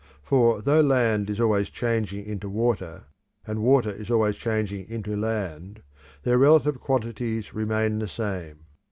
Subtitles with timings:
[0.23, 3.03] For though land is always changing into water,
[3.45, 5.83] and water is always changing into land,
[6.23, 8.61] their relative quantities remain the same.